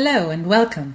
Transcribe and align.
Hello 0.00 0.30
and 0.30 0.46
welcome. 0.46 0.94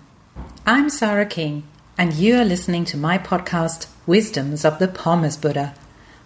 I'm 0.65 0.89
Sarah 0.89 1.25
King, 1.25 1.63
and 1.97 2.13
you 2.13 2.37
are 2.37 2.45
listening 2.45 2.85
to 2.85 2.95
my 2.95 3.17
podcast, 3.17 3.87
Wisdoms 4.07 4.63
of 4.63 4.79
the 4.79 4.87
Pommes 4.87 5.35
Buddha, 5.35 5.75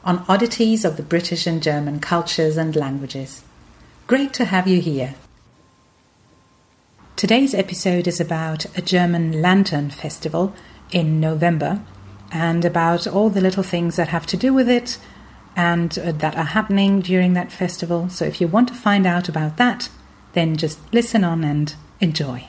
on 0.06 0.24
oddities 0.30 0.86
of 0.86 0.96
the 0.96 1.02
British 1.02 1.48
and 1.48 1.64
German 1.64 2.00
cultures 2.00 2.56
and 2.56 2.76
languages. 2.76 3.44
Great 4.06 4.32
to 4.34 4.46
have 4.46 4.68
you 4.68 4.80
here. 4.80 5.16
Today's 7.16 7.56
episode 7.56 8.08
is 8.08 8.20
about 8.20 8.68
a 8.78 8.84
German 8.84 9.42
lantern 9.42 9.90
festival 9.90 10.54
in 10.92 11.20
November 11.20 11.82
and 12.32 12.64
about 12.64 13.08
all 13.08 13.32
the 13.32 13.42
little 13.42 13.64
things 13.64 13.96
that 13.96 14.10
have 14.10 14.28
to 14.28 14.38
do 14.38 14.54
with 14.54 14.70
it 14.70 15.00
and 15.56 15.98
uh, 15.98 16.12
that 16.12 16.38
are 16.38 16.44
happening 16.44 17.02
during 17.02 17.34
that 17.34 17.52
festival. 17.52 18.08
So 18.10 18.26
if 18.26 18.40
you 18.40 18.48
want 18.48 18.68
to 18.68 18.76
find 18.76 19.08
out 19.08 19.28
about 19.28 19.58
that, 19.58 19.90
then 20.34 20.56
just 20.56 20.78
listen 20.94 21.24
on 21.24 21.44
and 21.44 21.74
enjoy. 22.00 22.46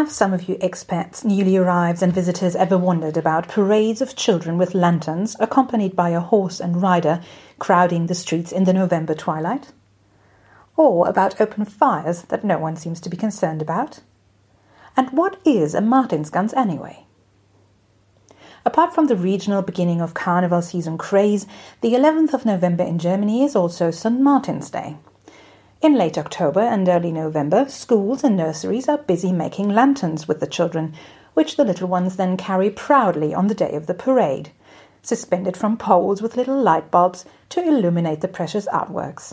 Have 0.00 0.10
some 0.10 0.32
of 0.32 0.48
you 0.48 0.54
expats, 0.56 1.26
newly 1.26 1.58
arrived, 1.58 2.02
and 2.02 2.10
visitors 2.10 2.56
ever 2.56 2.78
wondered 2.78 3.18
about 3.18 3.48
parades 3.48 4.00
of 4.00 4.16
children 4.16 4.56
with 4.56 4.74
lanterns, 4.74 5.36
accompanied 5.38 5.94
by 5.94 6.08
a 6.08 6.20
horse 6.20 6.58
and 6.58 6.80
rider, 6.80 7.20
crowding 7.58 8.06
the 8.06 8.14
streets 8.14 8.50
in 8.50 8.64
the 8.64 8.72
November 8.72 9.14
twilight? 9.14 9.72
Or 10.74 11.06
about 11.06 11.38
open 11.38 11.66
fires 11.66 12.22
that 12.22 12.44
no 12.44 12.56
one 12.56 12.76
seems 12.76 12.98
to 13.02 13.10
be 13.10 13.18
concerned 13.18 13.60
about? 13.60 14.00
And 14.96 15.10
what 15.10 15.38
is 15.44 15.74
a 15.74 15.82
Martinsgans 15.82 16.56
anyway? 16.56 17.04
Apart 18.64 18.94
from 18.94 19.06
the 19.06 19.16
regional 19.16 19.60
beginning 19.60 20.00
of 20.00 20.14
carnival 20.14 20.62
season 20.62 20.96
craze, 20.96 21.46
the 21.82 21.92
11th 21.92 22.32
of 22.32 22.46
November 22.46 22.84
in 22.84 22.98
Germany 22.98 23.44
is 23.44 23.54
also 23.54 23.90
St. 23.90 24.18
Martin's 24.18 24.70
Day. 24.70 24.96
In 25.82 25.94
late 25.94 26.18
October 26.18 26.60
and 26.60 26.86
early 26.86 27.10
November, 27.10 27.64
schools 27.66 28.22
and 28.22 28.36
nurseries 28.36 28.86
are 28.86 28.98
busy 28.98 29.32
making 29.32 29.70
lanterns 29.70 30.28
with 30.28 30.38
the 30.38 30.46
children, 30.46 30.92
which 31.32 31.56
the 31.56 31.64
little 31.64 31.88
ones 31.88 32.16
then 32.16 32.36
carry 32.36 32.68
proudly 32.68 33.32
on 33.32 33.46
the 33.46 33.54
day 33.54 33.72
of 33.72 33.86
the 33.86 33.94
parade, 33.94 34.50
suspended 35.00 35.56
from 35.56 35.78
poles 35.78 36.20
with 36.20 36.36
little 36.36 36.60
light 36.60 36.90
bulbs 36.90 37.24
to 37.48 37.66
illuminate 37.66 38.20
the 38.20 38.28
precious 38.28 38.66
artworks. 38.66 39.32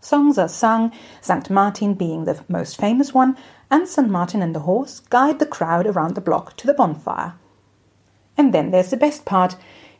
Songs 0.00 0.36
are 0.36 0.48
sung, 0.48 0.90
St. 1.20 1.48
Martin 1.48 1.94
being 1.94 2.24
the 2.24 2.42
most 2.48 2.76
famous 2.76 3.14
one, 3.14 3.36
and 3.70 3.86
St. 3.86 4.10
Martin 4.10 4.42
and 4.42 4.56
the 4.56 4.66
horse 4.66 4.98
guide 4.98 5.38
the 5.38 5.46
crowd 5.46 5.86
around 5.86 6.16
the 6.16 6.20
block 6.20 6.56
to 6.56 6.66
the 6.66 6.74
bonfire. 6.74 7.34
And 8.36 8.52
then 8.52 8.72
there's 8.72 8.90
the 8.90 8.96
best 8.96 9.24
part. 9.24 9.54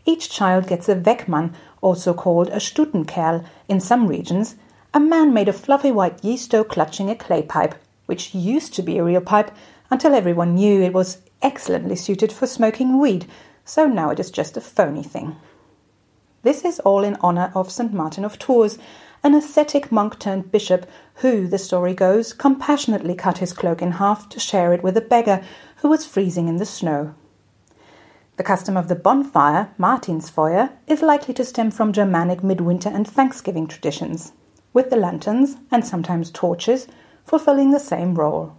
Each 0.04 0.28
child 0.28 0.66
gets 0.66 0.88
a 0.88 0.96
Weckmann, 0.96 1.54
also 1.80 2.12
called 2.12 2.48
a 2.48 2.56
Stutenkerl 2.56 3.46
in 3.68 3.78
some 3.78 4.08
regions, 4.08 4.56
a 4.94 5.00
man 5.00 5.32
made 5.32 5.48
of 5.48 5.56
fluffy 5.56 5.90
white 5.90 6.22
yeast 6.22 6.50
dough 6.50 6.64
clutching 6.64 7.08
a 7.08 7.14
clay 7.14 7.42
pipe, 7.42 7.74
which 8.04 8.34
used 8.34 8.74
to 8.74 8.82
be 8.82 8.98
a 8.98 9.04
real 9.04 9.22
pipe 9.22 9.50
until 9.90 10.14
everyone 10.14 10.54
knew 10.54 10.82
it 10.82 10.92
was 10.92 11.18
excellently 11.40 11.96
suited 11.96 12.30
for 12.30 12.46
smoking 12.46 12.98
weed, 12.98 13.26
so 13.64 13.86
now 13.86 14.10
it 14.10 14.20
is 14.20 14.30
just 14.30 14.56
a 14.56 14.60
phony 14.60 15.02
thing. 15.02 15.36
This 16.42 16.62
is 16.64 16.78
all 16.80 17.04
in 17.04 17.16
honour 17.16 17.52
of 17.54 17.70
St. 17.70 17.92
Martin 17.92 18.24
of 18.24 18.38
Tours, 18.38 18.76
an 19.24 19.34
ascetic 19.34 19.90
monk 19.90 20.18
turned 20.18 20.52
bishop 20.52 20.86
who, 21.16 21.46
the 21.46 21.58
story 21.58 21.94
goes, 21.94 22.34
compassionately 22.34 23.14
cut 23.14 23.38
his 23.38 23.54
cloak 23.54 23.80
in 23.80 23.92
half 23.92 24.28
to 24.28 24.40
share 24.40 24.74
it 24.74 24.82
with 24.82 24.96
a 24.96 25.00
beggar 25.00 25.42
who 25.76 25.88
was 25.88 26.04
freezing 26.04 26.48
in 26.48 26.56
the 26.56 26.66
snow. 26.66 27.14
The 28.36 28.42
custom 28.42 28.76
of 28.76 28.88
the 28.88 28.96
bonfire, 28.96 29.70
Martinsfeuer, 29.78 30.72
is 30.86 31.00
likely 31.00 31.32
to 31.34 31.44
stem 31.44 31.70
from 31.70 31.92
Germanic 31.92 32.42
midwinter 32.42 32.88
and 32.88 33.06
Thanksgiving 33.06 33.66
traditions 33.66 34.32
with 34.72 34.90
the 34.90 34.96
lanterns 34.96 35.56
and 35.70 35.84
sometimes 35.84 36.30
torches 36.30 36.86
fulfilling 37.24 37.70
the 37.70 37.80
same 37.80 38.14
role. 38.14 38.56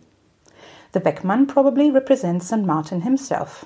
The 0.91 1.01
Weckmann 1.01 1.47
probably 1.47 1.89
represents 1.89 2.47
St. 2.47 2.65
Martin 2.65 3.01
himself. 3.01 3.65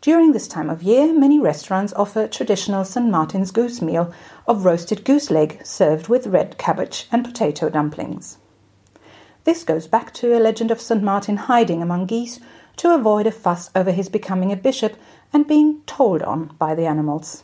During 0.00 0.30
this 0.30 0.46
time 0.46 0.70
of 0.70 0.82
year, 0.82 1.12
many 1.12 1.40
restaurants 1.40 1.92
offer 1.94 2.28
traditional 2.28 2.84
St. 2.84 3.10
Martin's 3.10 3.50
goose 3.50 3.82
meal 3.82 4.12
of 4.46 4.64
roasted 4.64 5.04
goose 5.04 5.28
leg 5.28 5.60
served 5.64 6.08
with 6.08 6.28
red 6.28 6.56
cabbage 6.56 7.08
and 7.10 7.24
potato 7.24 7.68
dumplings. 7.68 8.38
This 9.42 9.64
goes 9.64 9.88
back 9.88 10.14
to 10.14 10.36
a 10.36 10.38
legend 10.38 10.70
of 10.70 10.80
St. 10.80 11.02
Martin 11.02 11.36
hiding 11.36 11.82
among 11.82 12.06
geese 12.06 12.38
to 12.76 12.94
avoid 12.94 13.26
a 13.26 13.32
fuss 13.32 13.70
over 13.74 13.90
his 13.90 14.08
becoming 14.08 14.52
a 14.52 14.56
bishop 14.56 14.96
and 15.32 15.48
being 15.48 15.80
told 15.86 16.22
on 16.22 16.54
by 16.58 16.76
the 16.76 16.86
animals. 16.86 17.42